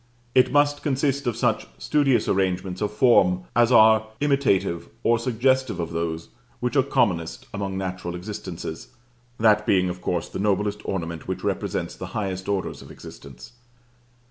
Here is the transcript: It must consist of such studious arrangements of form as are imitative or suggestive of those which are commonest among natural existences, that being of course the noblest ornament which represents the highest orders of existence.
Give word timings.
It 0.33 0.51
must 0.51 0.81
consist 0.81 1.27
of 1.27 1.37
such 1.37 1.67
studious 1.77 2.27
arrangements 2.27 2.81
of 2.81 2.91
form 2.91 3.43
as 3.55 3.71
are 3.71 4.07
imitative 4.19 4.89
or 5.03 5.19
suggestive 5.19 5.79
of 5.79 5.91
those 5.91 6.29
which 6.59 6.75
are 6.75 6.81
commonest 6.81 7.45
among 7.53 7.77
natural 7.77 8.15
existences, 8.15 8.87
that 9.39 9.63
being 9.67 9.89
of 9.89 10.01
course 10.01 10.27
the 10.27 10.39
noblest 10.39 10.81
ornament 10.85 11.27
which 11.27 11.43
represents 11.43 11.95
the 11.95 12.07
highest 12.17 12.49
orders 12.49 12.81
of 12.81 12.89
existence. 12.89 13.51